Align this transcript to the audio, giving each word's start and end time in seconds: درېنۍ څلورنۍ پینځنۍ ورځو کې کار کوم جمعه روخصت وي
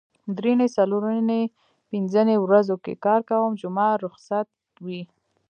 درېنۍ 0.37 0.67
څلورنۍ 0.77 1.43
پینځنۍ 1.89 2.37
ورځو 2.41 2.75
کې 2.83 2.93
کار 3.05 3.21
کوم 3.29 3.51
جمعه 3.61 3.89
روخصت 4.03 4.47
وي 4.85 5.01